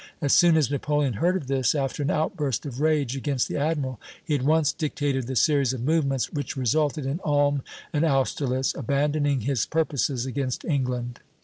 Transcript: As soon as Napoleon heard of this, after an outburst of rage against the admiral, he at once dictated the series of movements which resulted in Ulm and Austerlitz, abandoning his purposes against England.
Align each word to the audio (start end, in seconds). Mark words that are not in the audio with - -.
As 0.19 0.33
soon 0.33 0.57
as 0.57 0.71
Napoleon 0.71 1.13
heard 1.13 1.35
of 1.35 1.45
this, 1.45 1.75
after 1.75 2.01
an 2.01 2.09
outburst 2.09 2.65
of 2.65 2.81
rage 2.81 3.15
against 3.15 3.47
the 3.47 3.57
admiral, 3.57 3.99
he 4.25 4.33
at 4.33 4.41
once 4.41 4.73
dictated 4.73 5.27
the 5.27 5.35
series 5.35 5.73
of 5.73 5.83
movements 5.83 6.33
which 6.33 6.57
resulted 6.57 7.05
in 7.05 7.19
Ulm 7.23 7.61
and 7.93 8.03
Austerlitz, 8.03 8.73
abandoning 8.73 9.41
his 9.41 9.67
purposes 9.67 10.25
against 10.25 10.65
England. 10.65 11.19